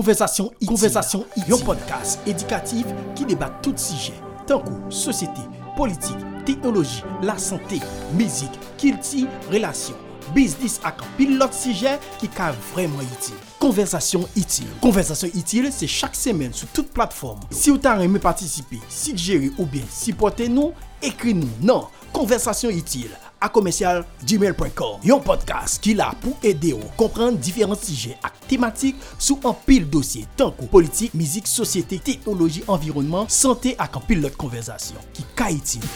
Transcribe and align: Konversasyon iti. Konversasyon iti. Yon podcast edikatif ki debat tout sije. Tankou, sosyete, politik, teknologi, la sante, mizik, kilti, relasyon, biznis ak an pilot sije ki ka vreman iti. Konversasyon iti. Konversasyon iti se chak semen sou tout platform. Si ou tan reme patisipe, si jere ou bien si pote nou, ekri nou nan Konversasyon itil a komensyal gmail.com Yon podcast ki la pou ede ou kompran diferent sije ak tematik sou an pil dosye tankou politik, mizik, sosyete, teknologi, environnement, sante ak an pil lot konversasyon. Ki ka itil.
Konversasyon 0.00 0.46
iti. 0.56 0.66
Konversasyon 0.66 1.24
iti. 1.36 1.50
Yon 1.50 1.60
podcast 1.60 2.28
edikatif 2.30 2.88
ki 3.18 3.26
debat 3.28 3.58
tout 3.60 3.76
sije. 3.76 4.14
Tankou, 4.48 4.78
sosyete, 4.88 5.42
politik, 5.76 6.16
teknologi, 6.48 7.02
la 7.20 7.34
sante, 7.36 7.82
mizik, 8.16 8.56
kilti, 8.80 9.26
relasyon, 9.52 9.98
biznis 10.32 10.78
ak 10.88 11.02
an 11.04 11.12
pilot 11.18 11.52
sije 11.52 11.98
ki 12.22 12.30
ka 12.32 12.48
vreman 12.70 13.04
iti. 13.04 13.36
Konversasyon 13.60 14.24
iti. 14.40 14.64
Konversasyon 14.80 15.36
iti 15.36 15.60
se 15.68 15.84
chak 15.84 16.16
semen 16.16 16.56
sou 16.56 16.72
tout 16.72 16.88
platform. 16.96 17.44
Si 17.52 17.68
ou 17.68 17.76
tan 17.76 18.00
reme 18.00 18.24
patisipe, 18.24 18.80
si 18.88 19.12
jere 19.12 19.52
ou 19.58 19.68
bien 19.68 19.84
si 19.92 20.16
pote 20.16 20.48
nou, 20.48 20.72
ekri 21.04 21.36
nou 21.36 21.52
nan 21.60 21.84
Konversasyon 22.14 22.74
itil 22.76 23.12
a 23.40 23.48
komensyal 23.52 24.02
gmail.com 24.26 25.06
Yon 25.06 25.22
podcast 25.24 25.80
ki 25.84 25.94
la 25.98 26.10
pou 26.20 26.36
ede 26.46 26.74
ou 26.76 26.92
kompran 27.00 27.38
diferent 27.38 27.80
sije 27.80 28.16
ak 28.26 28.36
tematik 28.50 28.98
sou 29.16 29.38
an 29.48 29.56
pil 29.66 29.86
dosye 29.90 30.26
tankou 30.40 30.68
politik, 30.70 31.14
mizik, 31.16 31.48
sosyete, 31.50 32.00
teknologi, 32.04 32.64
environnement, 32.66 33.30
sante 33.30 33.76
ak 33.78 34.00
an 34.00 34.08
pil 34.08 34.26
lot 34.26 34.36
konversasyon. 34.40 35.12
Ki 35.16 35.28
ka 35.38 35.52
itil. 35.54 35.86